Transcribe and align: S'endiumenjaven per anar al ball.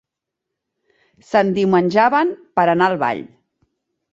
S'endiumenjaven 1.27 2.33
per 2.61 2.65
anar 2.73 2.89
al 2.91 2.99
ball. 3.05 3.23